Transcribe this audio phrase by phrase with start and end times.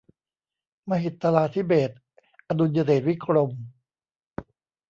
[0.89, 1.93] มหิตลาธิเบศร
[2.47, 3.51] อดุลยเดชวิกรม